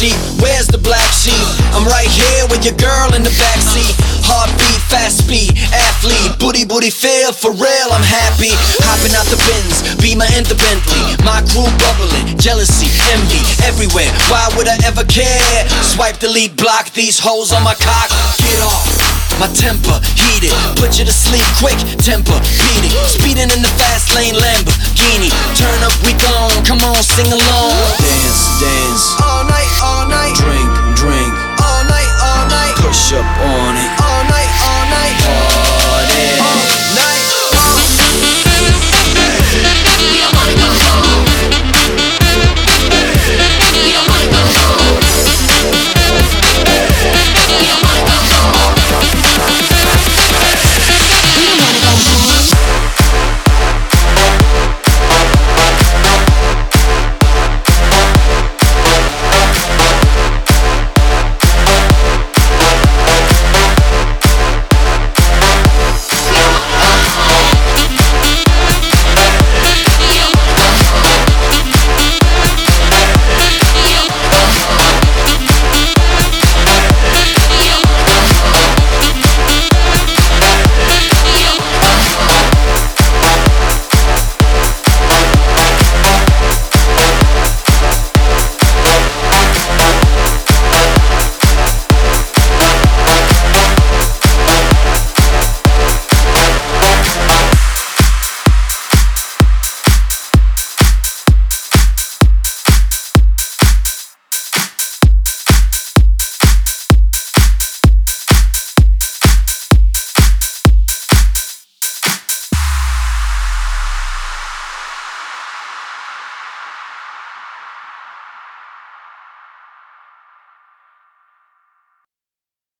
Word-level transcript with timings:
Where's 0.00 0.64
the 0.64 0.80
black 0.80 1.12
sheep? 1.12 1.36
I'm 1.76 1.84
right 1.84 2.08
here 2.08 2.48
with 2.48 2.64
your 2.64 2.72
girl 2.80 3.12
in 3.12 3.20
the 3.20 3.34
backseat. 3.36 3.92
Heartbeat, 4.24 4.80
fast 4.88 5.28
speed, 5.28 5.52
athlete, 5.76 6.40
booty 6.40 6.64
booty 6.64 6.88
feel 6.88 7.36
for 7.36 7.52
real. 7.52 7.88
I'm 7.92 8.00
happy. 8.00 8.48
Hopping 8.88 9.12
out 9.12 9.28
the 9.28 9.36
bins, 9.44 9.84
be 10.00 10.16
and 10.16 10.48
the 10.48 10.56
Bentley. 10.56 11.04
My 11.20 11.44
crew 11.52 11.68
bubbling, 11.76 12.32
jealousy, 12.40 12.88
envy 13.12 13.44
everywhere. 13.68 14.08
Why 14.32 14.48
would 14.56 14.72
I 14.72 14.80
ever 14.88 15.04
care? 15.04 15.68
Swipe, 15.84 16.16
delete, 16.16 16.56
block 16.56 16.88
these 16.96 17.20
holes 17.20 17.52
on 17.52 17.60
my 17.60 17.76
cock. 17.76 18.08
Get 18.40 18.56
off. 18.64 18.88
My 19.36 19.52
temper 19.52 20.00
heated, 20.16 20.56
put 20.80 20.96
you 20.96 21.04
to 21.04 21.12
sleep 21.12 21.44
quick, 21.60 21.76
temper 22.00 22.40
beating. 22.56 22.92
Speeding 23.04 23.52
in 23.52 23.60
the 23.60 23.72
fast 23.76 24.16
lane, 24.16 24.32
Lamborghini. 24.32 25.28
Turn 25.60 25.80
up, 25.84 25.92
we 26.08 26.16
gone, 26.16 26.56
come 26.64 26.80
on, 26.88 27.04
sing 27.04 27.28
along. 27.28 27.76
Dance, 28.00 28.48
dance. 28.64 29.04
All 29.20 29.44
night 29.44 29.59
all 29.82 30.09